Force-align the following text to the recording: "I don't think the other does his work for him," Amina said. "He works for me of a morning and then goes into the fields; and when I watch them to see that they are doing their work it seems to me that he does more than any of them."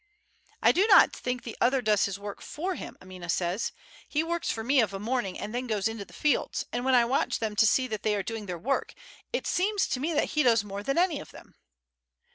"I 0.63 0.71
don't 0.71 1.13
think 1.15 1.43
the 1.43 1.55
other 1.61 1.79
does 1.79 2.05
his 2.05 2.17
work 2.17 2.41
for 2.41 2.73
him," 2.73 2.97
Amina 3.03 3.29
said. 3.29 3.61
"He 4.09 4.23
works 4.23 4.49
for 4.49 4.63
me 4.63 4.81
of 4.81 4.95
a 4.95 4.99
morning 4.99 5.37
and 5.37 5.53
then 5.53 5.67
goes 5.67 5.87
into 5.87 6.05
the 6.05 6.11
fields; 6.11 6.65
and 6.73 6.83
when 6.83 6.95
I 6.95 7.05
watch 7.05 7.37
them 7.37 7.55
to 7.57 7.67
see 7.67 7.85
that 7.85 8.01
they 8.01 8.15
are 8.15 8.23
doing 8.23 8.47
their 8.47 8.57
work 8.57 8.95
it 9.31 9.45
seems 9.45 9.85
to 9.89 9.99
me 9.99 10.11
that 10.15 10.31
he 10.33 10.41
does 10.41 10.63
more 10.63 10.81
than 10.81 10.97
any 10.97 11.19
of 11.19 11.29
them." 11.29 11.53